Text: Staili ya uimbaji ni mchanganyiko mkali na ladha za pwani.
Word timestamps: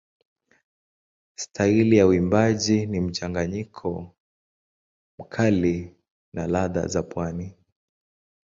Staili 1.35 1.97
ya 1.97 2.07
uimbaji 2.07 2.85
ni 2.85 2.99
mchanganyiko 3.01 4.15
mkali 5.19 5.95
na 6.33 6.47
ladha 6.47 6.87
za 6.87 7.03
pwani. 7.03 7.55